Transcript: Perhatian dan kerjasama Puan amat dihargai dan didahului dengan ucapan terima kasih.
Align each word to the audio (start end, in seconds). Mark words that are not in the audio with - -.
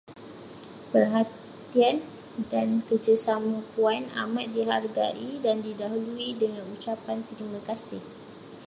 Perhatian 0.91 1.97
dan 2.51 2.67
kerjasama 2.89 3.57
Puan 3.77 4.03
amat 4.23 4.47
dihargai 4.55 5.27
dan 5.45 5.57
didahului 5.65 6.29
dengan 6.41 6.65
ucapan 6.75 7.19
terima 7.29 7.59
kasih. 7.67 8.01